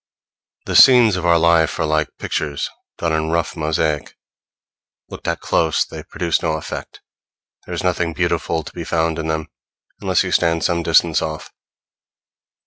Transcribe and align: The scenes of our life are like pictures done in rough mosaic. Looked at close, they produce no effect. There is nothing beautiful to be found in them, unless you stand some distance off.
The 0.65 0.75
scenes 0.75 1.15
of 1.15 1.27
our 1.27 1.37
life 1.37 1.77
are 1.77 1.85
like 1.85 2.09
pictures 2.17 2.67
done 2.97 3.13
in 3.13 3.29
rough 3.29 3.55
mosaic. 3.55 4.15
Looked 5.09 5.27
at 5.27 5.41
close, 5.41 5.85
they 5.85 6.01
produce 6.01 6.41
no 6.41 6.53
effect. 6.53 7.01
There 7.67 7.75
is 7.75 7.83
nothing 7.83 8.13
beautiful 8.13 8.63
to 8.63 8.73
be 8.73 8.83
found 8.83 9.19
in 9.19 9.27
them, 9.27 9.49
unless 10.01 10.23
you 10.23 10.31
stand 10.31 10.63
some 10.63 10.81
distance 10.81 11.21
off. 11.21 11.51